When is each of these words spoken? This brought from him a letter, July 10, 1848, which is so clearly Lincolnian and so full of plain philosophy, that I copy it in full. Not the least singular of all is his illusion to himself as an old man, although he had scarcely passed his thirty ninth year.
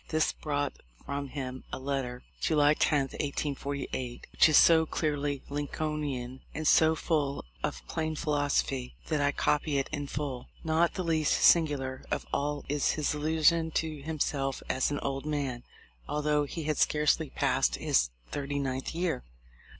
This 0.09 0.31
brought 0.31 0.73
from 1.05 1.27
him 1.27 1.63
a 1.71 1.77
letter, 1.77 2.23
July 2.39 2.73
10, 2.73 3.01
1848, 3.01 4.25
which 4.31 4.49
is 4.49 4.57
so 4.57 4.87
clearly 4.87 5.43
Lincolnian 5.47 6.41
and 6.55 6.67
so 6.67 6.95
full 6.95 7.45
of 7.63 7.85
plain 7.87 8.15
philosophy, 8.15 8.95
that 9.09 9.21
I 9.21 9.31
copy 9.31 9.77
it 9.77 9.87
in 9.91 10.07
full. 10.07 10.47
Not 10.63 10.95
the 10.95 11.03
least 11.03 11.33
singular 11.33 12.03
of 12.09 12.25
all 12.33 12.65
is 12.67 12.93
his 12.93 13.13
illusion 13.13 13.69
to 13.75 14.01
himself 14.01 14.63
as 14.67 14.89
an 14.89 14.97
old 15.01 15.27
man, 15.27 15.61
although 16.09 16.45
he 16.45 16.63
had 16.63 16.79
scarcely 16.79 17.29
passed 17.29 17.75
his 17.75 18.09
thirty 18.31 18.57
ninth 18.57 18.95
year. 18.95 19.23